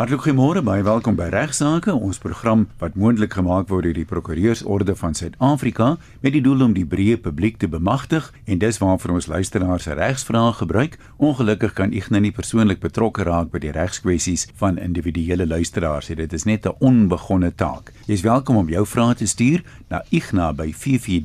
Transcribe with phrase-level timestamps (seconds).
[0.00, 4.94] Hartlik goeiemôre, baie welkom by Regsake, ons program wat moontlik gemaak word deur die Prokureursorde
[4.96, 9.28] van Suid-Afrika met die doel om die breë publiek te bemagtig en dis waarvoor ons
[9.28, 10.96] luisteraars regsvrae gebruik.
[11.20, 16.08] Ongelukkig kan Ignas nie persoonlik betrokke raak by die regskwessies van individuele luisteraars.
[16.08, 17.92] Dit is net 'n onbegonne taak.
[18.06, 19.60] Jy is welkom om jou vrae te stuur
[19.90, 21.20] na igna@ffd.co.za.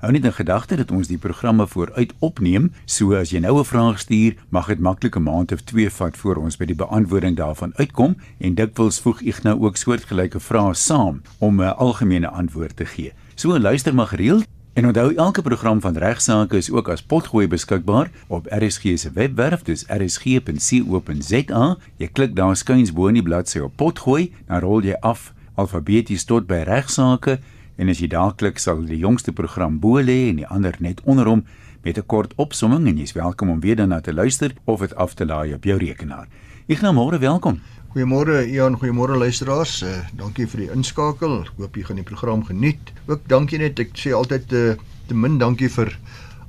[0.00, 3.64] Hou net in gedagte dat ons die programme vooruit opneem, so as jy nou 'n
[3.68, 7.36] vraag stuur, mag dit maklik 'n maand of 2 vat voor ons by die beantwoording
[7.36, 12.76] daarvan uitkom en dikwels voeg ek nou ook soortgelyke vrae saam om 'n algemene antwoord
[12.76, 13.12] te gee.
[13.34, 18.10] So luister maar gereeld En onthou elke program van regsaake is ook as potgooi beskikbaar
[18.28, 21.76] op RSG se webwerf dis rsg.co.za.
[21.96, 26.24] Jy klik daar skuins bo in die bladsy op potgooi, dan rol jy af alfabeties
[26.24, 27.38] tot by regsaake
[27.76, 31.00] en as jy daar klik sal die jongste program bo lê en die ander net
[31.04, 31.44] onder hom
[31.82, 35.14] met 'n kort opsomming en jy's welkom om weer daarna te luister of dit af
[35.14, 36.28] te laai op jou rekenaar.
[36.68, 37.60] Ek nou môre welkom.
[37.90, 39.82] Goeiemôre Ian, goeiemôre luisteraars.
[39.82, 41.46] Uh, dankie vir die inskakel.
[41.56, 42.92] Hoop jy gaan die program geniet.
[43.06, 44.74] Ook dankie net ek sê altyd uh,
[45.06, 45.90] te min dankie vir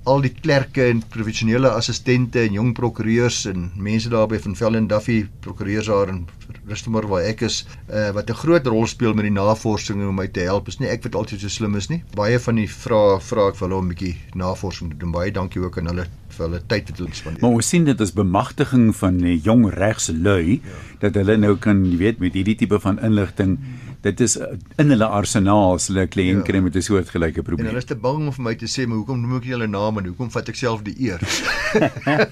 [0.09, 4.87] al die klerke en professionele assistente en jong prokureurs en mense daar by Van Velden
[4.89, 6.23] Duffy prokureurs daar in
[6.65, 10.27] Rustenburg waar ek is uh, wat 'n groot rol speel met die navorsing om my
[10.27, 10.67] te help.
[10.67, 12.03] Is nie ek wat altyd so slim is nie.
[12.15, 15.11] Baie van die vrae vra ek vir hulle om 'n bietjie navorsing te doen.
[15.11, 17.41] Baie dankie ook aan hulle vir hulle tyd wat hulle spandeer.
[17.41, 20.81] Maar ons sien dit as bemagtiging van jong regslui ja.
[20.99, 23.59] dat hulle nou kan, jy weet, met hierdie tipe van inligting
[24.01, 24.47] dit is uh,
[24.81, 26.45] in hulle arsenaal as hulle 'n kliënt ja.
[26.47, 27.67] kry met 'n soortgelyke probleem.
[27.67, 29.67] En hulle is te bang om vir my te sê, "Maar hoekom noem ek julle
[29.67, 31.21] name en hoekom vat ek self die eer?"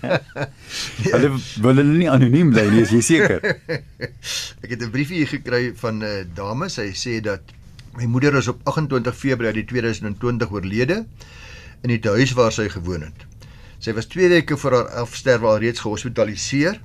[1.13, 1.29] hulle
[1.61, 3.39] wil hulle nie anoniem bly nie, is jy seker?
[4.63, 7.41] ek het 'n briefie hier gekry van 'n uh, dame, sy sê dat
[7.97, 11.05] my moeder is op 28 Februarie 2020 oorlede
[11.83, 13.25] in die huis waar sy gewoon het.
[13.79, 16.81] Sy was 2 weke voor haar afsterwe al reeds gehospitaliseer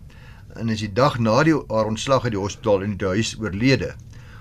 [0.55, 3.95] en is die dag na die haar ontslag uit die hospitaal in die huis oorlede.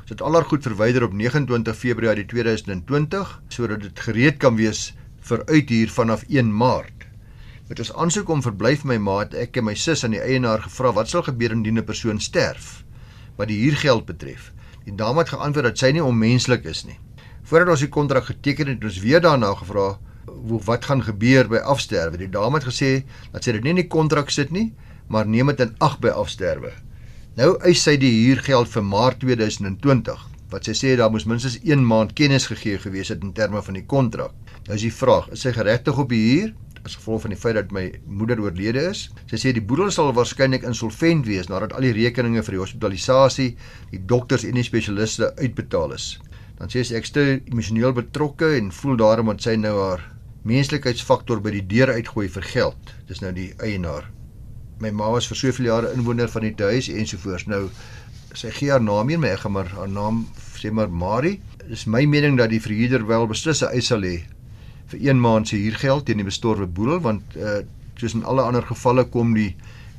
[0.09, 4.94] Het al haar goed verwyder op 29 Februarie 2020 sodat dit gereed kan wees
[5.24, 7.08] vir uithuur vanaf 1 Maart.
[7.69, 10.91] Met ons aansoek om verblyf my maat, ek en my sus aan die eienaar gevra
[10.97, 12.84] wat sal gebeur indien 'n persoon sterf
[13.38, 14.52] wat die huurgeld betref.
[14.84, 17.00] Die dame het geantwoord dat sy nie onmenslik is nie.
[17.44, 19.97] Voordat ons die kontrak geteken het, het ons weer daarna gevra
[20.68, 22.18] wat gaan gebeur by afsterwe.
[22.18, 24.74] Die dame het gesê dat sy dit nie in die kontrak sit nie,
[25.08, 26.74] maar neem dit in ag by afsterwe.
[27.34, 31.82] Nou eis sy die huurgeld vir Maart 2020 wat sy sê daar moes minstens 1
[31.90, 34.36] maand kennis gegee gewees het in terme van die kontrak.
[34.68, 36.54] Nou is die vraag, is sy geregtig op die huur
[36.86, 39.08] as gevolg van die feit dat my moeder oorlede is?
[39.34, 43.50] Sy sê die boedel sal waarskynlik insolvent wees nadat al die rekeninge vir die hospitalisasie,
[43.90, 46.12] die dokters en die spesialiste uitbetaal is.
[46.62, 50.06] Dan sê sy ek is te emosioneel betrokke en voel daarom dat sy nou haar
[50.46, 53.00] menslikheidsfaktor by die deur uitgooi vir geld.
[53.10, 54.14] Dis nou die eienaar
[54.84, 57.48] my ma was vir soveel jare inwoner van die huis ensovoorts.
[57.48, 57.70] Nou
[58.34, 60.26] sy gee haar naam hier, maar ek gaan maar haar naam
[60.60, 61.40] sê maar Marie.
[61.70, 64.24] Dis my mening dat die verhuurder wel beslis 'n eis sal hê
[64.94, 67.62] vir 1 maand se huurgeld teen die bestorwe boedel want uh
[68.02, 69.52] soos in alle ander gevalle kom die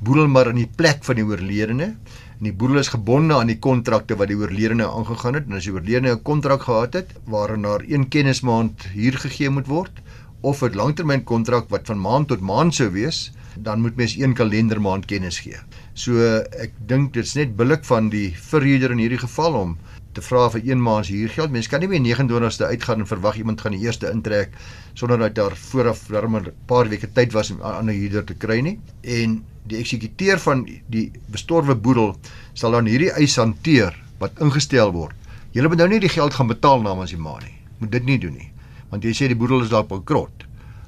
[0.05, 3.61] boedel maar in die plek van die oorledene en die boedel is gebonde aan die
[3.67, 7.63] kontrakte wat die oorledene aangegaan het en as die oorledene 'n kontrak gehad het waarin
[7.63, 10.03] daar een kennismaand huur gegee moet word
[10.43, 15.05] of 'n langtermynkontrak wat van maand tot maand sou wees dan moet mens een kalendermaand
[15.07, 15.59] kennis gee.
[15.95, 16.19] So
[16.61, 19.77] ek dink dit's net billik van die verhuurder in hierdie geval om
[20.15, 21.51] te vra vir 1 maand se huurgeld.
[21.51, 24.55] Mens kan nie meer 29ste uitgaan en verwag iemand gaan die eerste intrek
[24.95, 28.35] sonder dat daar vooraf darm 'n paar weke tyd was om 'n ander huurder te
[28.35, 28.79] kry nie.
[29.03, 32.17] En die eksekuteur van die bestorwe boedel
[32.53, 35.15] sal dan hierdie eis hanteer wat ingestel word.
[35.53, 37.55] Jy moet nou nie die geld gaan betaal namens die ma nie.
[37.79, 38.51] Moet dit nie doen nie.
[38.91, 40.45] Want jy sê die boedel is dalk bankrot.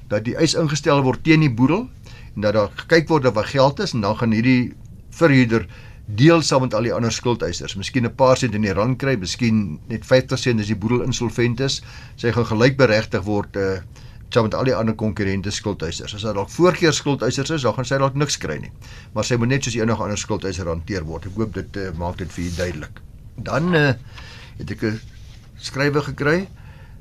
[0.08, 1.88] Dat die eis ingestel word teen die boedel
[2.36, 4.74] en dat daar gekyk word of wat geld is en dan gaan hierdie
[5.16, 5.66] verhuurder
[6.06, 7.74] deel saam met al die ander skuldeisers.
[7.74, 11.60] Miskien 'n paar sent in die rand kry, miskien net 50% as die boedel insolvent
[11.60, 11.82] is.
[12.16, 13.78] Sy gaan gelykberegtig word uh
[14.28, 16.14] saam met al die ander konkurrente skuldeisers.
[16.14, 18.72] As daar dalk voorkeur skuldeisers is, dan gaan sy dalk niks kry nie.
[19.14, 21.26] Maar sy moet net soos enige ander skuldeiser hanteer word.
[21.26, 23.00] Ek hoop dit uh, maak dit vir u duidelik.
[23.36, 23.92] Dan uh
[24.58, 25.00] het ek 'n
[25.58, 26.48] skrywe gekry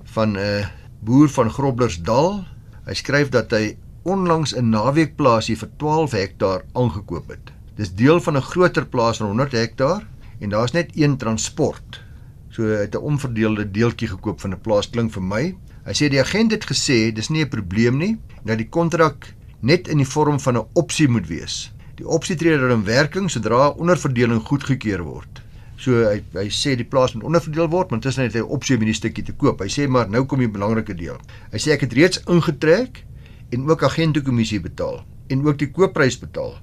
[0.03, 0.65] van 'n uh,
[1.01, 2.45] boer van Groblersdal.
[2.85, 7.51] Hy skryf dat hy onlangs 'n naweekplaasie vir 12 hektaar aangekoop het.
[7.75, 10.07] Dis deel van 'n groter plaas van 100 hektaar
[10.39, 12.01] en daar's net een transport.
[12.49, 15.55] So hy het 'n onverdeelde deeltjie gekoop van 'n plaas klink vir my.
[15.85, 19.87] Hy sê die agent het gesê dis nie 'n probleem nie dat die kontrak net
[19.87, 21.71] in die vorm van 'n opsie moet wees.
[21.95, 25.41] Die opsie tree dan in werking sodra onderverdeling goedgekeur word.
[25.77, 28.75] So hy hy sê die plaas moet onderverdeel word, maar intussen het hy 'n opsie
[28.75, 29.59] om hierdie stukkie te koop.
[29.59, 31.17] Hy sê maar nou kom die belangrike deel.
[31.51, 33.03] Hy sê ek het reeds ingetrek
[33.50, 36.56] en ook agentekommissie betaal en ook die koopprys betaal.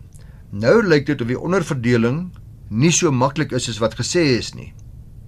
[0.51, 2.31] Nou lyk dit of die onderverdeling
[2.71, 4.73] nie so maklik is as wat gesê is nie.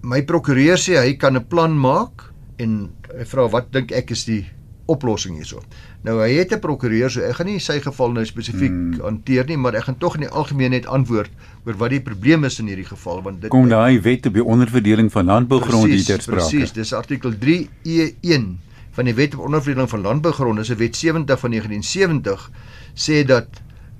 [0.04, 4.24] My prokureur sê hy kan 'n plan maak en hy vra wat dink ek is
[4.24, 4.44] die
[4.86, 5.62] oplossing hierso.
[6.04, 9.00] Nou hy het 'n prokureur, so ek gaan nie sy geval nou spesifiek hmm.
[9.00, 11.30] hanteer nie, maar ek gaan tog in die algemeen net antwoord
[11.64, 14.44] oor wat die probleem is in hierdie geval want dit kom daai wet op die
[14.44, 16.48] onderverdeling van landbougrond hier ter sprake.
[16.48, 18.44] Presies, dis artikel 3E1
[18.94, 22.50] van die wet op onderverdeling van landbougrond, dis 'n wet 70 van 1970
[22.94, 23.48] sê dat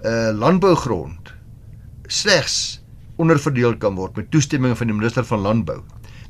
[0.03, 1.33] 'n uh, landbougrond
[2.07, 2.83] slegs
[3.17, 5.83] onderverdeel kan word met toestemming van die minister van landbou.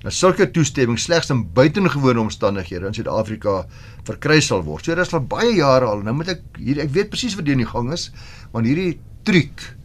[0.04, 3.66] Nou sulke toestemming slegs in buitengewone omstandighede in Suid-Afrika
[4.04, 4.84] verkry sal word.
[4.84, 6.02] So dit is al baie jare al.
[6.04, 8.10] Nou moet ek hier ek weet presies wat die in die gang is,
[8.52, 9.76] want hierdie truc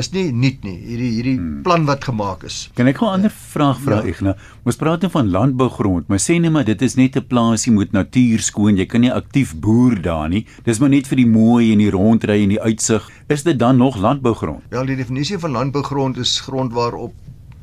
[0.00, 0.76] is nie nuut nie.
[0.76, 1.62] Hierdie hierdie hmm.
[1.64, 2.66] plan wat gemaak is.
[2.76, 4.12] Kan ek gou 'n ander vraag vra ja.
[4.12, 4.36] Ignas?
[4.64, 7.92] Ons praat nou van landbougrond, maar sê net maar dit is net 'n plaasie met
[7.92, 8.76] natuur skoon.
[8.76, 10.46] Jy kan nie aktief boer daar nie.
[10.64, 13.08] Dis maar net vir die mooi en die rondry en die uitsig.
[13.28, 14.62] Is dit dan nog landbougrond?
[14.70, 17.12] Wel, die definisie van landbougrond is grond waarop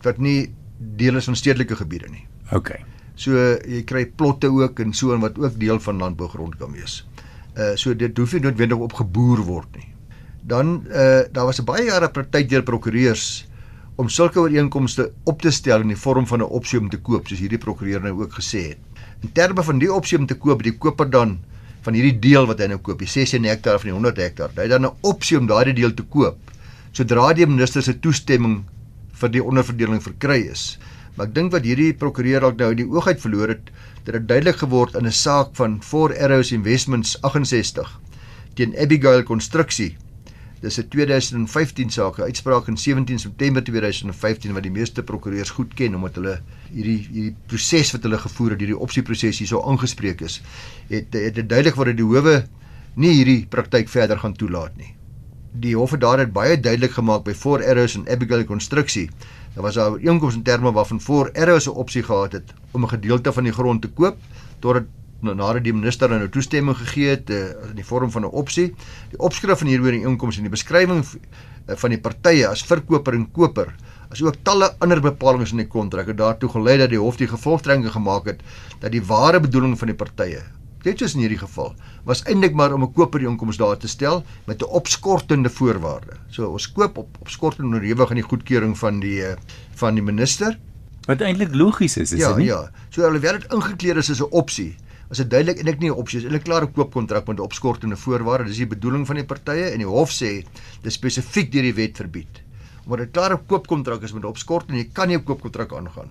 [0.02, 2.26] wat nie deel is van stedelike gebiede nie.
[2.52, 2.76] OK.
[3.16, 3.38] So
[3.68, 7.06] jy kry plotte ook en so en wat ook deel van landbougrond kan wees.
[7.56, 9.93] Uh so dit hoef nie noodwendig op geboer word nie.
[10.48, 13.48] Dan uh daar was 'n baie jare praktyk deur prokureurs
[13.96, 17.28] om sulke ooreenkomste op te stel in die vorm van 'n opsie om te koop,
[17.28, 18.78] soos hierdie prokureur nou ook gesê het.
[19.22, 21.40] In terme van die opsie om te koop, die koper dan
[21.82, 24.68] van hierdie deel wat hy nou koop, die 16 hektaar van die 100 hektaar, hy
[24.68, 26.38] dan 'n opsie om daardie deel te koop
[26.94, 28.60] sodra die minister se toestemming
[29.18, 30.78] vir die onderverdeling verkry is.
[31.16, 33.72] Maar ek dink wat hierdie prokureur dalk nou die oog uit verloor het,
[34.06, 37.90] dat dit duidelik geword in 'n saak van Four Arrows Investments 68
[38.56, 39.98] teen Abigail Konstruksie.
[40.64, 45.96] Dis 'n 2015 saak, uitspraak in 17 September 2015 wat die meeste prokureurs goed ken
[45.96, 46.40] omdat hulle
[46.72, 50.42] hierdie hierdie proses wat hulle gevoer het, hierdie opsieproses hierso aangespreek is.
[50.88, 52.44] Het het dit duidelik word dat die howe
[52.96, 54.96] nie hierdie praktyk verder gaan toelaat nie
[55.54, 59.10] die hof het daar dit baie duidelik gemaak by Four Arrows en Abigail konstruksie.
[59.54, 62.90] Daar was daar inkomste in terme waarvan Four Arrows 'n opsie gehad het om 'n
[62.90, 64.18] gedeelte van die grond te koop
[64.60, 64.86] totdat
[65.24, 68.74] nadat die minister nou toestemming gegee het uh, in die vorm van 'n opsie.
[69.10, 73.32] Die opskrif van hierdie inkomste en die beskrywing uh, van die partye as verkoper en
[73.32, 73.74] koper
[74.12, 77.28] as ook talle ander bepalinge in die kontrak het daartoe gelei dat die hof die
[77.28, 78.44] gevolgtrekking gemaak het
[78.80, 80.44] dat die ware bedoeling van die partye
[80.84, 81.72] net soos in hierdie geval,
[82.08, 86.14] was eintlik maar om 'n kopereenkoms daar te stel met 'n opskortende voorwaarde.
[86.30, 89.38] So ons koop op opskortende onderhewig aan die goedkeuring van die eh,
[89.76, 90.60] van die minister.
[91.06, 92.46] Wat eintlik logies is, is ja, dit nie?
[92.46, 92.72] Ja, ja.
[92.90, 94.76] So werd dit ingekleer as 'n opsie.
[95.14, 98.50] Was dit duidelik eintlik nie 'n opsie, is 'n koopkontrak met 'n opskortende voorwaarde.
[98.50, 100.44] Dis die bedoeling van die partye en die hof sê
[100.82, 102.42] dis spesifiek deur die wet verbied.
[102.86, 106.10] Omdat dit 'n koopkontrak is met 'n opskortende, jy kan nie 'n koopkontrak aangaan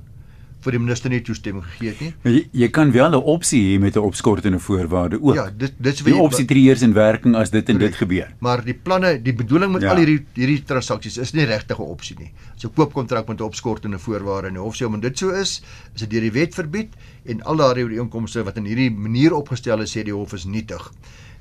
[0.63, 2.11] vir die minister nie toestemming gegee het nie.
[2.23, 5.35] Maar jy, jy kan wel 'n opsie hê met 'n opskortende voorwaarde ook.
[5.35, 8.35] Ja, dit dit is die opsie tree eers in werking as dit en dit gebeur.
[8.41, 9.91] Maar die planne, die bedoeling met ja.
[9.91, 12.33] al hierdie hierdie transaksies is nie regtig 'n opsie nie.
[12.55, 15.63] As 'n koopkontrak met 'n opskortende voorwaarde en die hof sê om dit so is,
[15.95, 16.91] is dit deur die wet verbied
[17.25, 20.93] en al daardie ooreenkomste wat in hierdie manier opgestel is, sê die hof is nietig.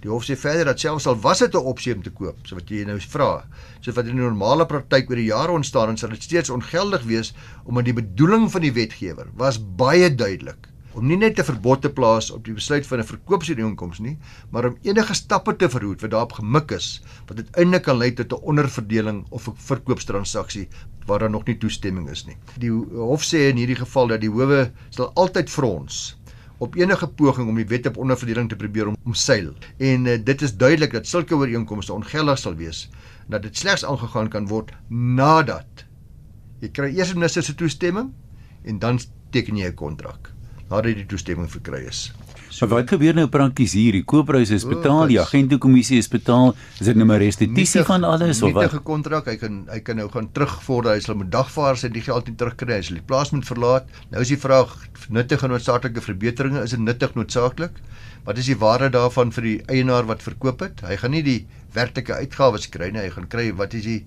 [0.02, 2.56] Die hof sê verder dat selfs al was dit 'n opsie om te koop, so
[2.56, 3.46] wat jy nou vra,
[3.82, 7.04] so wat in die normale praktyk oor die jare ontstaan en sal dit steeds ongeldig
[7.04, 7.34] wees
[7.66, 11.90] omdat die bedoeling van die wetgewer was baie duidelik om nie net 'n verbod te
[11.90, 14.18] plaas op die besluit van 'n verkoopsooreenkoms nie,
[14.52, 18.34] maar om enige stappe te verhoed wat daarop gemik is wat uiteindelik kan lei tot
[18.34, 20.68] 'n onderverdeling of 'n verkoopstransaksie
[21.06, 22.38] waar daar nog nie toestemming is nie.
[22.58, 26.18] Die hof sê in hierdie geval dat die howe sal altyd frons
[26.62, 29.54] op enige poging om die wet op onderverdeling te probeer om omseil.
[29.78, 32.90] En uh, dit is duidelik dat sulke ooreenkomste ongeldig sal wees
[33.32, 35.86] dat dit slegs aangegaan kan word nadat
[36.62, 38.12] jy kry eers minister se toestemming
[38.68, 39.00] en dan
[39.34, 40.34] teken jy 'n kontrak
[40.70, 42.12] nadat jy die toestemming verkry is.
[42.52, 43.96] So wat gebeur nou prakties hier?
[43.96, 46.52] Die kooppryse is betaal, die agentekommissie is betaal.
[46.82, 48.66] Is dit nou maar restituisie van alles of wat?
[48.68, 52.04] Nietige kontrak, hy kan hy kan nou gaan terugvorder, hy sal met dagvaarders uit die
[52.04, 53.88] geld nie terugkry as hy die plaas moet verlaat.
[54.12, 54.74] Nou is die vraag,
[55.16, 57.80] nuttige noodsaaklike verbeteringe, is dit nuttig noodsaaklik?
[58.28, 60.84] Wat is die waarde daarvan vir die eienaar wat verkoop het?
[60.86, 61.40] Hy gaan nie die
[61.74, 64.02] werklike uitgawes kry nie, hy gaan kry wat is die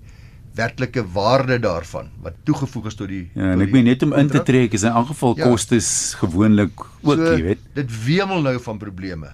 [0.55, 4.31] werklike waarde daarvan wat toegevoeg is tot die Ja, en ek meen net om in
[4.31, 5.49] te trek is in elk geval ja.
[5.49, 5.89] kostes
[6.21, 7.67] gewoonlik ook, so, jy weet.
[7.75, 9.33] Dit wemel nou van probleme.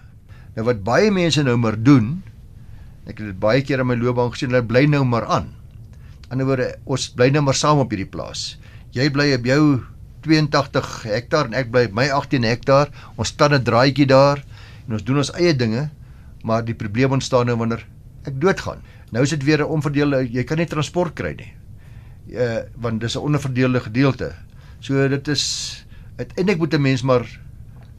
[0.56, 2.18] Nou wat baie mense nou maar doen,
[3.06, 5.52] ek het dit baie keer in my loopbaan gesien, hulle bly nou maar aan.
[6.32, 8.56] Anderswoorde, ons bly nou maar saam op hierdie plaas.
[8.96, 9.64] Jy bly op jou
[10.26, 12.92] 82 hektaar en ek bly op my 18 hektaar.
[13.18, 14.44] Ons staan 'n draadjie daar
[14.88, 15.90] en ons doen ons eie dinge,
[16.44, 17.86] maar die probleem ontstaan nou wanneer
[18.26, 18.82] ek doodgaan.
[19.12, 21.54] Nou is dit weer 'n onverdeelde jy kan nie transport kry nie.
[22.32, 24.34] Uh want dis 'n onderverdeelde gedeelte.
[24.80, 27.26] So dit is uiteindelik moet 'n mens maar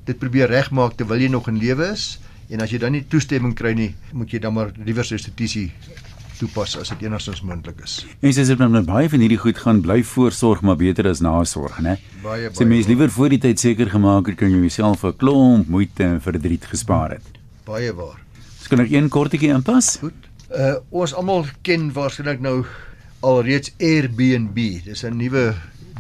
[0.05, 3.55] dit probeer regmaak terwyl jy nog in lewe is en as jy dan nie toestemming
[3.55, 5.71] kry nie, moet jy dan maar liewer restituisie
[6.43, 8.07] toepas as dit enigstens moontlik is.
[8.21, 11.79] En sies dit met baie van hierdie goed gaan bly voorsorg maar beter as nasorg,
[11.79, 11.99] né?
[12.23, 12.55] Baie baie.
[12.57, 16.05] Sy mens liewer voor die tyd seker gemaak het kan jy jouself 'n klomp moeite
[16.05, 17.23] en verdriet gespaar het.
[17.65, 18.19] Baie waar.
[18.63, 19.97] Ek kan nog een kortetjie inpas.
[20.01, 20.15] Goed.
[20.53, 22.65] Uh ons almal ken waarskynlik nou
[23.25, 24.59] alreeds Airbnb.
[24.85, 25.55] Dis 'n nuwe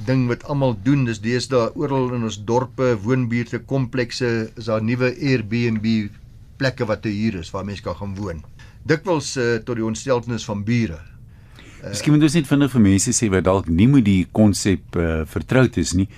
[0.06, 1.04] ding wat almal doen.
[1.04, 6.10] Dis deesdae oral in ons dorpe, woonbuurte, komplekse is daar nuwe Airbnb
[6.56, 8.44] plekke wat te huur is waar mense kan gaan woon.
[8.84, 10.98] Dikwels uh, tot die ontsteltenis van bure.
[11.82, 15.22] Miskien moet ons net vinnig vir mense sê wat dalk nie met die konsep uh,
[15.26, 16.08] vertroud is nie.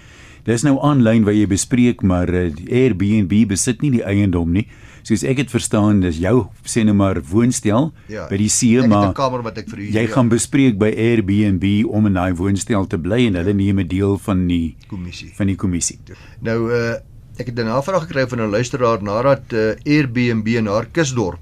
[0.45, 4.67] Dis nou aanlyn waar jy bespreek, maar uh, die Airbnb besit nie die eiendom nie.
[5.05, 8.85] Soos ek dit verstaan, dis jou sê nou maar woonstel Ja, by die see, het
[8.85, 9.93] 'n maar kamer wat ek verhuur.
[9.93, 13.81] jy ja, gaan bespreek by Airbnb om in daai woonstel te bly en hulle neem
[13.81, 15.33] 'n deel van die kommissie.
[15.37, 15.99] van die kommissie.
[16.41, 16.95] Nou uh
[17.37, 21.41] ek het 'n navraag gekry van 'n luisteraar nadat uh, Airbnb in haar kusdorp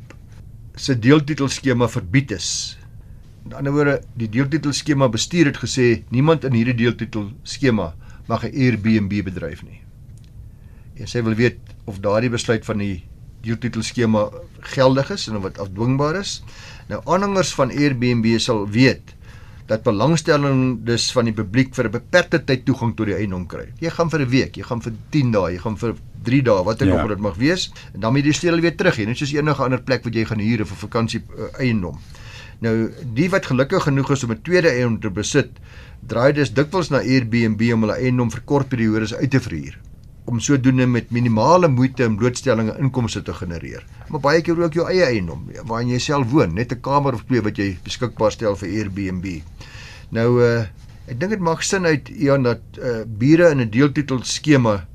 [0.77, 2.79] se deeltitelskema verbied is.
[3.45, 7.95] Met ander woorde, die deeltitelskema bestuur het gesê niemand in hierdie deeltitelskema
[8.33, 9.81] mag 'n Airbnb bedryf nie.
[11.01, 13.03] En sy wil weet of daardie besluit van die
[13.43, 14.29] deeltitelskema
[14.75, 16.43] geldig is en of dit afdwingbaar is.
[16.89, 19.15] Nou aanhangers van Airbnb sal weet
[19.71, 23.69] dat belangstellendes van die publiek vir 'n beperkte tyd toegang tot die eiendom kry.
[23.81, 26.63] Jy gaan vir 'n week, jy gaan vir 10 dae, jy gaan vir 3 dae,
[26.65, 27.03] wat ook Ja.
[27.03, 29.33] al dit mag wees, en dan moet jy die sleutel weer terug hê, net soos
[29.33, 31.99] enige ander plek wat jy gaan huur vir vakansie uh, eiendom.
[32.63, 32.75] Nou,
[33.15, 35.51] die wat gelukkig genoeg is om 'n tweede eiendom te besit,
[36.07, 39.79] draai dus dikwels na Airbnb om hulle eiendom vir kort periodes uit te verhuur
[40.25, 43.83] om sodoende met minimale moeite en blootstellinge inkomste te genereer.
[44.09, 47.25] Maar baie keer ook jou eie eiendom waarin jy self woon, net 'n kamer of
[47.27, 49.43] twee wat jy beskikbaar stel vir Airbnb.
[50.11, 50.65] Nou uh
[51.09, 54.87] ek dink dit maak sin uit Ian dat uh bure in 'n deeltitel skema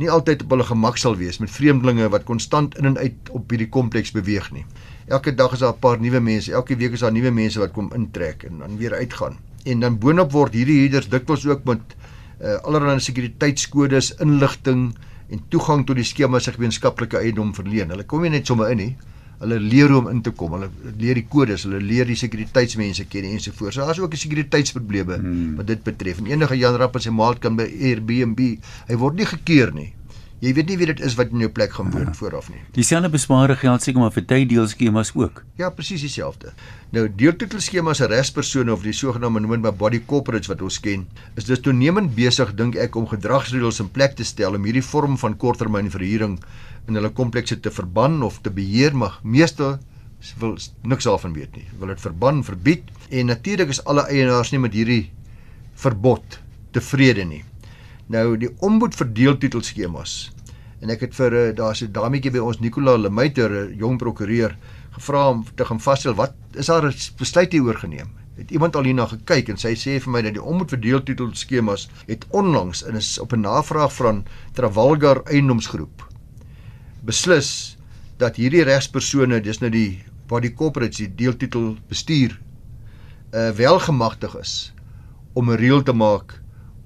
[0.00, 3.52] nie altyd op hulle gemak sal wees met vreemdelinge wat konstant in en uit op
[3.52, 4.64] hierdie kompleks beweeg nie.
[5.10, 7.72] Elke dag is daar 'n paar nuwe mense, elke week is daar nuwe mense wat
[7.72, 9.36] kom intrek en dan weer uitgaan.
[9.64, 11.80] En dan boonop word hierdie huurders dikwels ook met
[12.40, 14.94] uh, allerlei sekuriteitskodes, inligting
[15.30, 17.90] en toegang tot die skema se gemeenskaplike eiendom verleen.
[17.90, 18.96] Hulle kom nie net sommer in nie.
[19.40, 20.52] Hulle leer hoe om in te kom.
[20.52, 20.68] Hulle
[21.00, 23.78] leer die kodes, hulle leer die sekuriteitsmense ken ensovoorts.
[23.78, 25.56] So daar's ook 'n sekuriteitsprobleme hmm.
[25.56, 26.18] wat dit betref.
[26.18, 28.40] En enige Jan Rapp en sy maat kan by Airbnb,
[28.88, 29.92] hy word nie gekeer nie.
[30.40, 32.62] Jy weet nie wie dit is wat in jou plek gaan woon vooraf nie.
[32.72, 35.42] Dieselfde besparing geld seker maar vir tyddeelskemas ook.
[35.60, 36.54] Ja, presies dieselfde.
[36.96, 41.04] Nou deeltitelskemas se regspersone of die sogenaamde noem maar body corporates wat ons ken,
[41.36, 45.18] is dus toenemend besig dink ek om gedragsreëls in plek te stel om hierdie vorm
[45.20, 46.38] van korttermyn verhuuring
[46.88, 49.78] in hulle komplekse te verban of te beheer, maar meeste
[50.38, 51.66] wil niks daarvan weet nie.
[51.78, 55.10] Wil dit verban, verbied en natuurlik is alle eienaars nie met hierdie
[55.80, 56.40] verbod
[56.74, 57.42] tevrede nie.
[58.12, 60.18] Nou die ombud vir deeltitelskemas
[60.80, 64.56] en ek het vir uh, daar's 'n dametjie by ons Nicola Lemeiter, 'n jong prokureur,
[64.92, 68.08] gevra om te gaan vasstel wat is daar 'n besluit hieroor geneem.
[68.36, 71.88] Het iemand al hierna gekyk en sy sê vir my dat die ombud vir deeltitelskemas
[72.06, 76.09] het onlangs en is op 'n navraag van Travalgar Eiendomsgroep
[77.06, 77.76] beslis
[78.20, 82.36] dat hierdie regspersone, dis nou die corporates, die deeltitel bestuur,
[83.34, 84.72] uh wel gemagtig is
[85.34, 86.40] om 'n reël te maak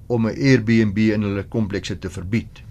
[0.07, 2.64] om 'n Airbnb in hulle komplekse te verbied.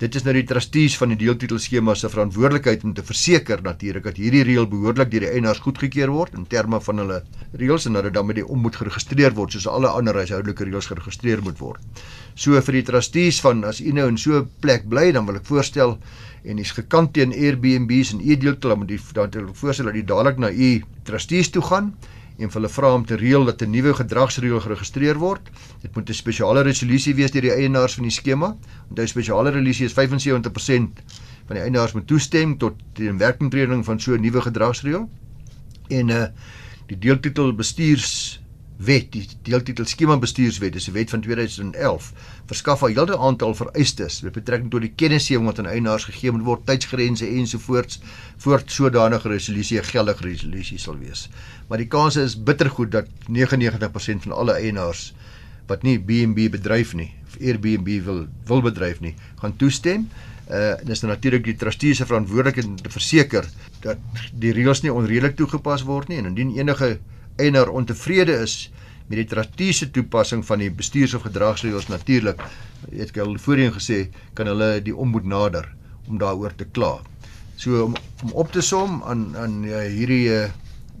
[0.00, 4.16] Dit is nou die trustees van die deeltitelskema se verantwoordelikheid om te verseker natuurlik dat
[4.16, 7.18] hierdie reël behoorlik deur die eienaars goedgekeur word in terme van hulle
[7.60, 10.88] reëls en dat dit dan met die ombud geregistreer word soos alle ander huishoudelike reëls
[10.88, 12.00] geregistreer moet word.
[12.32, 15.36] So vir die trustees van as u nou in so 'n plek bly, dan wil
[15.36, 15.98] ek voorstel
[16.44, 20.02] en is gekant teen Airbnbs en u deeltel dan moet u dan voorstel dat u
[20.02, 21.92] dadelik na u trustees toe gaan
[22.40, 25.50] en vir hulle vra om te reël dat 'n nuwe gedragsreël geregistreer word.
[25.82, 28.56] Dit moet 'n spesiale resolusie wees deur die eienaars van die skema.
[28.88, 31.02] Onthou spesiale resolusie is 75%
[31.46, 35.08] van die eienaars moet toestem tot die inwerkingtreding van so 'n nuwe gedragsreël.
[35.88, 36.26] En uh
[36.86, 42.12] die deeltitel bestuurswet, die deeltitel skema bestuurswet, dis 'n wet van 2011,
[42.50, 46.44] verskaf 'n hele aantal vereistes met betrekking tot die kennisgewing wat aan eienaars gegee moet
[46.44, 48.00] word, tydsgrense ensovoorts
[48.36, 51.28] voort sodanige resolusie 'n geldige resolusie sal wees.
[51.68, 55.14] Maar die kans is bittergoed dat 99% van alle eienaars
[55.66, 60.08] wat nie B&B bedryf nie, of Airbnb wil wil bedryf nie, gaan toestem.
[60.50, 63.46] Uh en dis nou natuurlik die trustee se verantwoordelikheid om te verseker
[63.80, 63.98] dat
[64.34, 66.98] die reëls nie onredelik toegepas word nie en indien enige
[67.36, 68.72] eienaar ontevrede is
[69.10, 72.42] met die trustee se toepassing van die bestuurs- of gedragsreëls natuurlik,
[72.94, 74.06] het ek al voorheen gesê,
[74.38, 75.66] kan hulle die ombud nader
[76.06, 77.00] om daaroor te kla.
[77.58, 80.44] So om, om op te som aan aan uh, hierdie uh,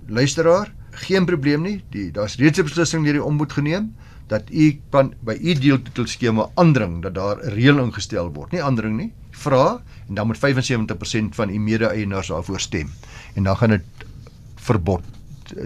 [0.08, 0.72] luisteraar,
[1.06, 1.76] geen probleem nie.
[1.94, 3.94] Die daar's reeds 'n beslissing deur die ombud geneem
[4.26, 8.52] dat u kan by u deeltitelskema aandring dat daar 'n reël ingestel word.
[8.52, 12.90] Nie aandring nie, vra en dan moet 75% van u mede-eienaars daarvoor stem.
[13.34, 13.86] En dan gaan dit
[14.54, 15.02] verbod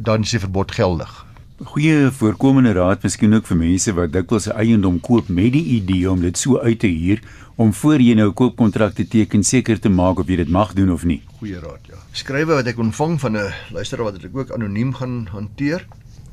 [0.02, 1.23] dan is die verbod geldig.
[1.62, 6.10] Goeie voorkomende raad miskien ook vir mense wat dikwels 'n eiendom koop met die idee
[6.10, 7.20] om dit so uit te huur
[7.54, 10.72] om voor jy nou 'n koopkontrak te teken seker te maak of jy dit mag
[10.72, 11.22] doen of nie.
[11.38, 11.94] Goeie raad, ja.
[12.12, 15.86] Skrywe wat ek ontvang van 'n luisteraar wat ek ook anoniem gaan hanteer.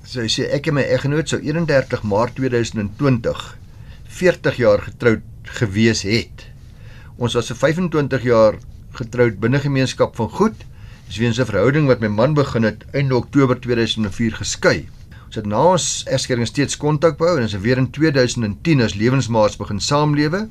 [0.03, 3.57] Sy sê ek en my eggenoot sou 31 Maart 2020
[4.07, 6.47] 40 jaar getroud gewees het.
[7.17, 8.57] Ons was vir 25 jaar
[8.91, 10.55] getroud binne gemeenskap van goed.
[11.07, 14.87] Dis weens 'n verhouding wat my man begin het einde Oktober 2004 geskei.
[15.31, 18.97] Ons het na ons egskeiding steeds kontak behou en ons het weer in 2010 as
[18.99, 20.41] lewensmaats begin saamlewe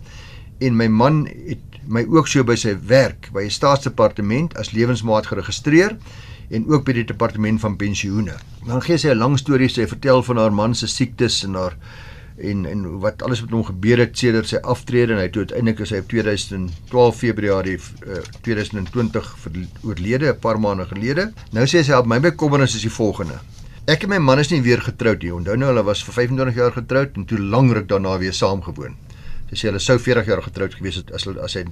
[0.65, 5.29] en my man het my ook so by sy werk by die staatsdepartement as lewensmaat
[5.29, 5.99] geregistreer
[6.49, 8.39] en ook by die departement van pensioene.
[8.65, 11.77] Dan gee sy 'n lang storie sy vertel van haar man se siektes en haar
[12.39, 15.81] en en wat alles met hom gebeur het sedert sy aftrede en hy het uiteindelik
[15.81, 19.37] as hy op 2012 Februarie uh, 2020
[19.85, 21.33] oorlede 'n paar maande gelede.
[21.53, 23.41] Nou sê sy op my bekommernis is die volgende.
[23.89, 25.31] Ek en my man is nie weer getroud nie.
[25.33, 28.99] Onthou nou hulle was vir 25 jaar getroud en toe lank ruk daarna weer saamgewoon.
[29.49, 31.65] Sy sê hulle sou 40 jaar getroud gewees het as hulle as hy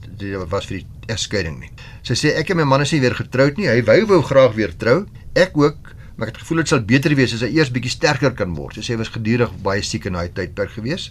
[0.51, 1.69] was vir die egskeiding nie.
[2.03, 3.69] Sy sê ek en my man is nie weer getroud nie.
[3.69, 5.03] Hy wou wou graag weer trou.
[5.39, 8.33] Ek ook, maar ek het gevoel dit sal beter wees as hy eers bietjie sterker
[8.41, 8.81] kan word.
[8.81, 11.11] Sy sê hy was gedurig baie siek in daai tydperk gewees.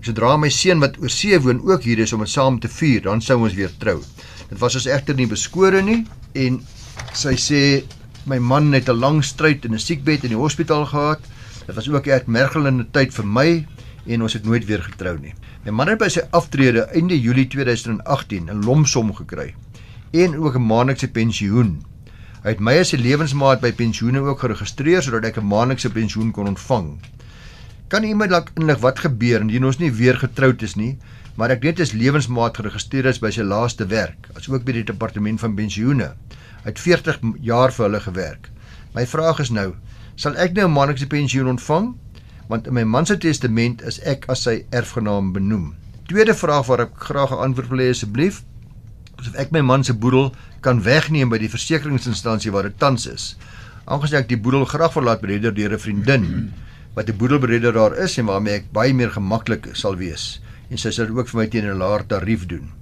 [0.00, 3.04] Sodra my seun wat oor see woon ook hier is om dit saam te vier,
[3.04, 4.00] dan sou ons weer trou.
[4.48, 6.00] Dit was ons egter nie beskore nie
[6.34, 6.58] en
[7.14, 7.62] sy sê
[8.28, 11.20] my man het 'n lang stryd in 'n siekbed in die hospitaal gehad.
[11.66, 13.66] Dit was ook 'n mergelende tyd vir my
[14.06, 15.34] en ons het nooit weer getrou nie.
[15.64, 19.54] My man het by sy aftrede einde Julie 2018 'n lomsom gekry
[20.12, 21.82] en ook 'n maandelikse pensioen.
[22.42, 26.30] Hy het my as 'n lewensmaat by pensioene ook geregistreer sodat ek 'n maandelikse pensioen
[26.30, 27.00] kon ontvang.
[27.88, 30.98] Kan iemand dalk inlig wat gebeur indien ons nie weer getroud is nie,
[31.36, 35.40] maar ek net as lewensmaat geregistreer is by sy laaste werk, asook by die departement
[35.40, 36.14] van pensioene.
[36.64, 38.50] Het 40 jaar vir hulle gewerk.
[38.94, 39.74] My vraag is nou,
[40.16, 41.94] sal ek nou 'n maandelikse pensioen ontvang?
[42.48, 45.74] want in my man se testament is ek as sy erfgenaam benoem.
[46.08, 48.42] Tweede vraag waarop ek graag 'n antwoord wil hê asseblief,
[49.20, 53.06] is of ek my man se boedel kan wegneem by die versekeringsinstansie waar dit tans
[53.06, 53.36] is.
[53.84, 56.52] Aangesien ek die boedel graag verlaat bereder deur 'n vriendin
[56.94, 60.40] wat 'n boedelbereder daar is en waarmee ek baie meer gemaklik sal wees
[60.70, 62.77] en sy sal ook vir my teen 'n laer tarief doen.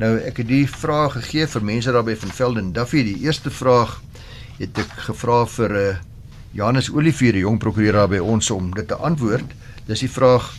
[0.00, 3.02] Nou ek het die vraag gegee vir mense daar by van Velden Duffy.
[3.04, 3.98] Die eerste vraag
[4.58, 5.96] het ek gevra vir 'n uh,
[6.52, 9.52] Janus Olivier, die jong prokureur daar by ons om dit te antwoord.
[9.86, 10.52] Dis die vraag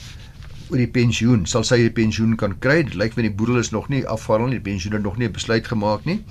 [0.69, 1.45] oor die pensioen.
[1.45, 2.83] Sal sy die pensioen kan kry?
[2.83, 4.59] Dit lyk my die boedel is nog nie afhandel nie.
[4.61, 6.23] Die pensioen het nog nie 'n besluit gemaak nie.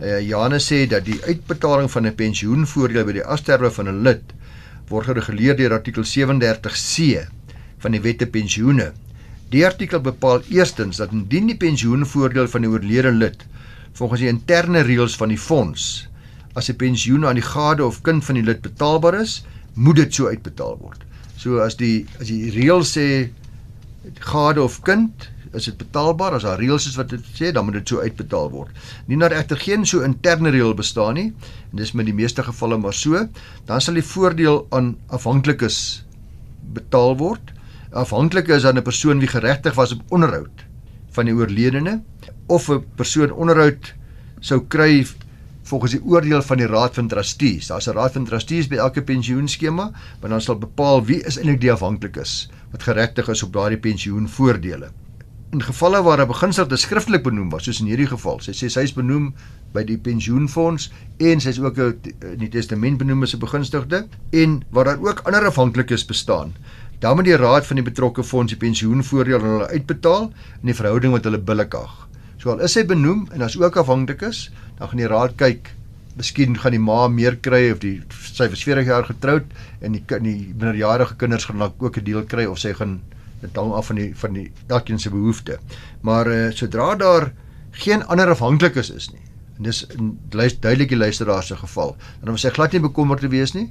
[0.00, 4.22] Uh, Janus sê dat die uitbetaling van 'n pensioenvoordeel by die afsterwe van 'n lid
[4.88, 7.26] word gereguleer deur artikel 37C
[7.78, 8.92] van die Wet te Pensioene.
[9.54, 13.44] Die artikel bepaal eerstens dat indien die pensioenvoordeel van 'n oorlede lid
[13.92, 16.08] volgens die interne reëls van die fonds
[16.58, 20.14] as 'n pensioen aan die gade of kind van die lid betaalbaar is, moet dit
[20.14, 21.04] so uitbetaal word.
[21.36, 23.30] So as die as die reël sê
[24.18, 27.74] gade of kind is dit betaalbaar as daar reëls is wat dit sê dan moet
[27.74, 28.70] dit so uitbetaal word.
[29.06, 31.32] Nie nou egter geen so interne reël bestaan nie
[31.70, 33.28] en dis met die meeste gevalle maar so,
[33.66, 36.04] dan sal die voordeel aan afhanklikes
[36.72, 37.53] betaal word.
[37.94, 40.66] Afhanklike is dan 'n persoon wie geregtig was op onderhoud
[41.14, 42.02] van die oorledene
[42.46, 43.94] of 'n persoon onderhoud
[44.40, 45.06] sou kry
[45.62, 47.66] volgens die oordeel van die Raad van Trustees.
[47.66, 51.60] Daar's 'n Raad van Trustees by elke pensioenskema, wat dan sal bepaal wie is eintlik
[51.60, 54.90] die afhanklikes wat geregtig is op daardie pensioenvoordele.
[55.52, 58.80] In gevalle waar 'n begunstigde skriftelik benoem was, soos in hierdie geval, sy sê sy
[58.80, 59.34] is benoem
[59.72, 64.62] by die pensioenfonds en sy is ook in die testament benoem as 'n begunstigde en
[64.70, 66.54] waar daar ook ander afhanklikes bestaan,
[67.04, 70.22] dan moet die raad van die betrokke fonds die pensioenvoordeel aan hulle uitbetaal
[70.62, 71.92] in die verhouding wat hulle billikag.
[72.40, 74.46] So al is hy benoem en as ook afhanklik is,
[74.78, 75.68] dan gaan die raad kyk.
[76.16, 77.98] Miskien gaan die ma meer kry of die
[78.30, 79.52] sy was 40 jaar getroud
[79.84, 83.02] en die die minderjarige kinders gaan ook 'n deel kry of sy gaan
[83.42, 85.58] dit hang af van die van die elkeen se behoefte.
[86.00, 87.32] Maar uh, sodra daar
[87.72, 89.24] geen ander afhanklikes is nie.
[89.58, 89.86] En dis
[90.60, 91.96] duidelik die luisteraar se geval.
[92.20, 93.68] Dan hoef sy glad nie bekommerd te wees nie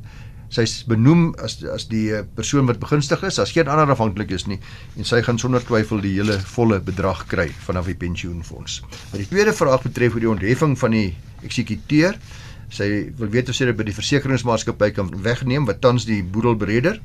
[0.53, 4.45] sy's benoem as as die eh, persoon wat begunstig is, as geen ander afhanklik is
[4.49, 4.59] nie
[4.99, 8.81] en sy gaan sonder twyfel die hele volle bedrag kry vanaf die pensioenfonds.
[9.11, 11.09] Maar die tweede vraag betref oor die ontheffing van die
[11.43, 12.17] eksekuteur.
[12.73, 12.87] Sy
[13.17, 17.01] wil weet of sy dit by die versekeringsmaatskappy kan wegneem wat tans die boedelbereder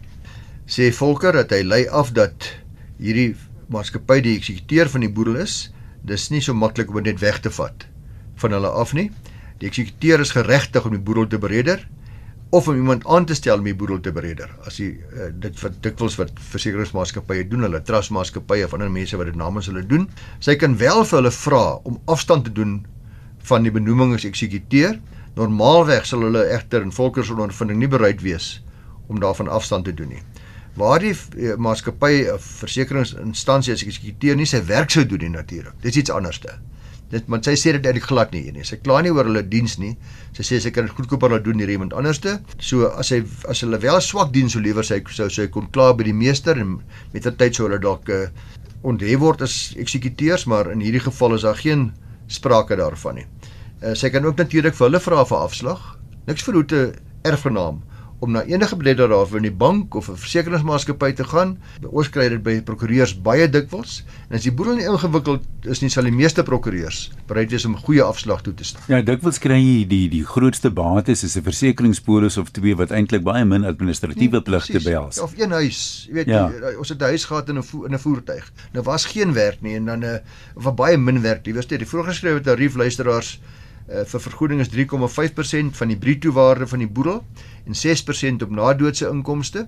[0.68, 2.50] sê Volker dat hy lei af dat
[3.00, 3.32] hierdie
[3.72, 5.68] maatskappy die eksekuteur van die boedel is.
[6.04, 7.88] Dis nie so maklik om dit net weg te vat
[8.38, 9.08] van hulle af nie.
[9.58, 11.80] Die eksekuteur is geregtig om die boedel te bereder
[12.50, 14.48] of om iemand aan te stel om die boedel te bereder.
[14.66, 19.28] As jy uh, dit wat dikwels wat versekeringsmaatskappye doen, hulle trustmaatskappye of ander mense wat
[19.28, 20.06] dit namens hulle doen,
[20.44, 22.78] sy kan wel vir hulle vra om afstand te doen
[23.50, 24.96] van die benoeming as eksekuteur.
[25.36, 28.56] Normaalweg sal hulle egter in volkersondervinding nie bereid wees
[29.08, 30.24] om daarvan afstand te doen nie.
[30.78, 35.32] Waar die eh, maatskappy of versekeringsinstansie as ek eksekuteer nie sy werk sou doen nie
[35.36, 35.76] natuurlik.
[35.84, 36.58] Dis iets anderste.
[37.12, 38.64] Dit want sy sê dit uit die glad nie nie.
[38.68, 39.94] Sy kla nie oor hulle diens nie.
[40.36, 42.36] Sy sê sy kan dit goedkoper laat doen deur iemand anderste.
[42.60, 45.94] So as hy as hulle wel swak diens sou lewer, sy sou sy kon kla
[45.96, 46.78] by die meester en
[47.14, 48.28] met 'n tyd sou hulle dalk uh,
[48.82, 51.92] onthef word as eksekuteurs, maar in hierdie geval is daar geen
[52.28, 53.26] sprake daarvan nie.
[53.82, 55.98] Uh, sy kan ook natuurlik vir hulle vra vir afslag.
[56.26, 56.92] Niks verhoed 'n
[57.24, 57.82] erfgenaam
[58.18, 61.58] om na enige belegging daar in die bank of 'n versekeringsmaatskappy te gaan.
[61.90, 64.04] Ons kry dit by prokureurs baie dikwels.
[64.28, 67.74] En as die boedel nie ingewikkeld is nie, sal die meeste prokureurs bereid wees om
[67.74, 68.82] 'n goeie afslag toe te staan.
[68.88, 73.22] Ja, dikwels kry jy die die grootste bates is 'n versekeringspolis of twee wat eintlik
[73.22, 75.16] baie min administratiewe pligte behels.
[75.16, 76.50] Ja, of een huis, jy weet, ja.
[76.50, 78.52] jy, ons het 'n huis gehad in 'n in 'n voertuig.
[78.72, 80.20] Nou was geen werk nie en dan 'n
[80.54, 81.46] of baie min werk.
[81.46, 83.40] Jy weet, die voorgeskrewe tarief luisteraars
[83.88, 87.22] uh, vir vergoeding is 3,5% van die bruto waarde van die boedel
[87.66, 89.66] en 6% op nadoodse inkomste.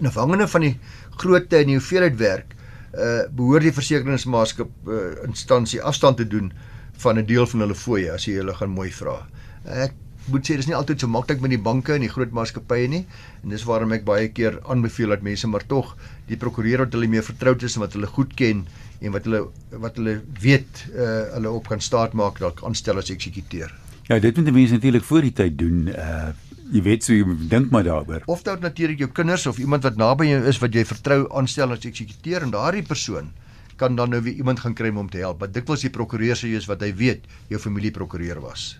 [0.00, 0.74] En afhangende van die
[1.20, 2.54] grootte en die hoeveelheid werk,
[2.92, 6.52] uh behoort die versekeringsmaatskappy uh, instansie afstand te doen
[7.00, 9.22] van 'n deel van hulle fooie as jy hulle gaan mooi vra.
[9.64, 9.94] Ek
[10.30, 13.02] moet sê dis nie altyd so maklik met die banke en die groot maatskappye nie
[13.42, 15.96] en dis waarom ek baie keer aanbeveel dat mense maar tog
[16.28, 18.62] die prokureur wat hulle mee vertroud is en wat hulle goed ken
[19.02, 19.42] en wat hulle
[19.82, 23.72] wat hulle weet uh hulle op kan staat maak dalk aanstel as eksekuteur.
[24.08, 25.86] Ja, dit moet mense natuurlik voor die tyd doen.
[25.92, 26.32] Uh
[26.72, 28.22] jy weet so jy dink maar daaroor.
[28.32, 31.74] Of dan natuurlik jou kinders of iemand wat naby jou is wat jy vertrou aanstel
[31.74, 33.28] as eksekuteur en daardie persoon
[33.76, 35.40] kan dan nou weer iemand gaan kry om te help.
[35.40, 38.76] Wat dikwels die prokureur sê is wat hy weet jou familie prokureur was.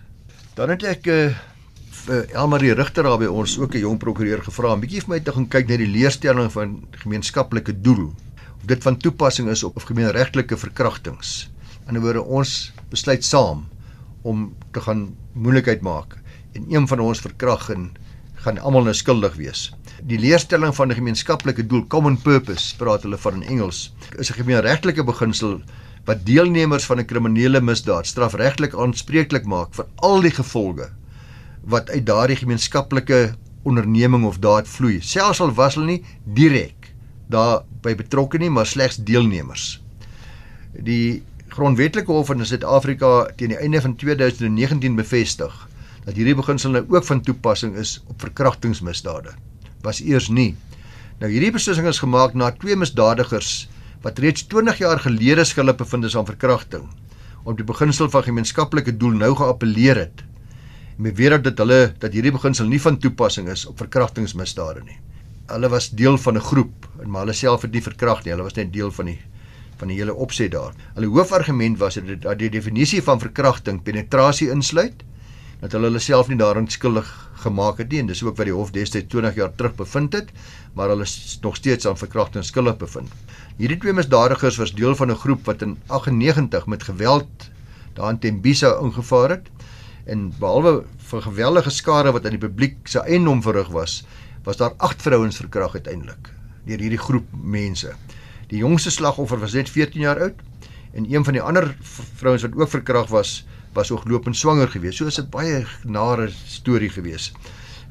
[0.55, 1.33] Dan het ek uh
[2.03, 5.19] vir Elmarie Rigter daar by ons ook 'n jong prokureur gevra om bietjie vir my
[5.19, 8.11] te gaan kyk na die leerstelling van gemeenskaplike doel
[8.63, 11.49] dit van toepassing is op gemeenregtelike verkrachtings.
[11.87, 13.67] In 'n woorde ons besluit saam
[14.21, 16.17] om te gaan moeilikheid maak
[16.53, 17.91] en een van ons verkrag en
[18.33, 19.71] gaan almal nou skuldig wees.
[20.03, 24.33] Die leerstelling van 'n gemeenskaplike doel, common purpose, praat hulle van in Engels, is 'n
[24.33, 25.61] gemeenregtelike beginsel
[26.05, 30.89] wat deelnemers van 'n kriminele misdaad strafregtelik aanspreeklik maak vir al die gevolge
[31.63, 36.82] wat uit daardie gemeenskaplike onderneming of daad vloei, selfs al was hulle nie direk
[37.33, 39.81] daarbey betrokke nie, maar slegs deelnemers.
[40.73, 45.53] Die grondwetlike hof in Suid-Afrika teen die einde van 2019 bevestig
[46.03, 49.35] dat hierdie beginsel nou ook van toepassing is op verkrachtingsmisdade.
[49.85, 50.53] Was eers nie.
[51.21, 53.67] Nou hierdie beslissing is gemaak na twee misdadigers
[54.03, 56.89] wat reeds 20 jaar gelede skuldig bevind is aan verkrachting
[57.43, 60.23] om die beginsel van gemeenskaplike doel nou geappeleer het.
[60.97, 64.99] En beweer dat hulle dat hierdie beginsel nie van toepassing is op verkrachtingsmisdade nie.
[65.51, 68.33] Hulle was deel van 'n groep maar hulle self het nie verkragt nie.
[68.33, 69.19] Hulle was net deel van die
[69.81, 70.75] van die hele opset daar.
[70.95, 75.03] Hulle hoofargument was dat die definisie van verkrachting penetrasie insluit
[75.63, 77.07] dat hulle hulle self nie daarin skuldig
[77.43, 80.31] gemaak het nie en dis ook wat die hof destyds 20 jaar terug bevind het,
[80.75, 83.11] maar hulle is nog steeds aan verkrachting skuldig bevind.
[83.57, 87.49] Hierdie twee misdadigers was deel van 'n groep wat in 98 met geweld
[87.93, 89.47] daar in Tembisa ingevaar het
[90.05, 94.03] en behalwe vir geweldige skade wat aan die publiek se eiendom verrig was,
[94.43, 97.93] was daar 8 vrouens verkragt uiteindelik deur hierdie groep mense.
[98.51, 100.41] Die jongste slagoffer was net 14 jaar oud
[100.93, 101.71] en een van die ander
[102.19, 104.97] vrouens wat ook verkragt was, was ooglopend swanger geweest.
[104.97, 107.33] So is 'n baie nare storie geweest.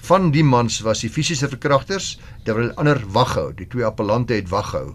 [0.03, 3.53] Van die mans was die fisiese verkragters terwyl ander wag hou.
[3.55, 4.95] Die twee appellante het wag hou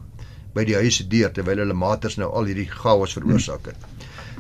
[0.54, 3.78] by die huis se deur terwyl hulle maters nou al hierdie chaos veroorsaak het.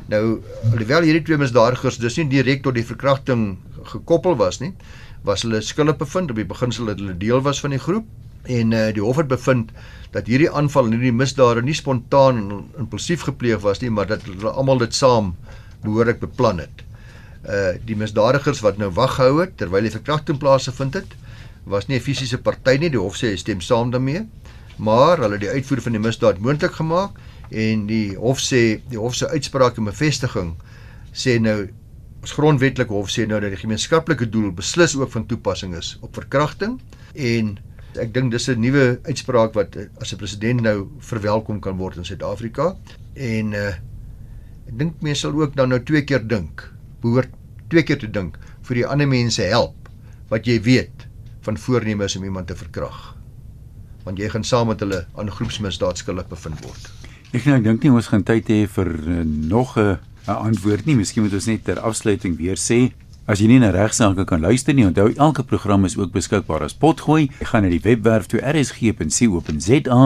[0.08, 4.74] Nou alhoewel hierdie twee misdadigers dis nie direk tot die verkrachting gekoppel was nie,
[5.24, 8.06] was hulle skuldig bevind op die beginsel dat hulle deel was van die groep
[8.48, 9.72] en uh, die hof het bevind
[10.16, 14.24] dat hierdie aanval en hierdie misdade nie spontaan en impulsief gepleeg was nie, maar dat
[14.28, 15.36] hulle almal dit saam
[15.84, 16.84] behoorlik beplan het.
[17.48, 21.16] Uh die misdadigers wat nou wag gehou het terwyl die verkrachting plaasgevind het,
[21.68, 24.26] was nie 'n fisiese party nie, die hof sê hy stem saam daarmee,
[24.78, 29.00] maar hulle het die uitvoer van die misdaad moontlik gemaak en die hof sê die
[29.00, 30.56] hof se uitspraak en bevestiging
[31.14, 31.70] sê nou
[32.22, 36.16] ons grondwetlike hof sê nou dat die gemeenskaplike doel beslis ook van toepassing is op
[36.16, 36.80] verkrachting
[37.14, 37.58] en
[37.98, 41.98] ek dink dis 'n nuwe uitspraak wat uh, as 'n president nou verwelkom kan word
[41.98, 42.76] in Suid-Afrika
[43.16, 43.74] en uh
[44.68, 46.66] Ek dink mense sal ook dan nou twee keer dink,
[47.00, 47.32] behoort
[47.72, 48.36] twee keer te dink
[48.68, 49.88] vir die ander mense help
[50.32, 51.06] wat jy weet
[51.46, 52.98] van voornemens om iemand te verkrag.
[54.04, 56.92] Want jy gaan saam met hulle aan groepsmisdaad skuldig bevind word.
[57.32, 59.96] Ek nou dink nie ons gaan tyd hê vir uh, nog 'n
[60.28, 61.00] uh, antwoord nie.
[61.00, 62.92] Miskien moet ons net ter afsluiting weer sê
[63.28, 66.76] As jy nie na regsaake kan luister nie, onthou elke program is ook beskikbaar as
[66.80, 67.26] potgooi.
[67.42, 69.98] Jy gaan na die webwerf toe rsg.co.za,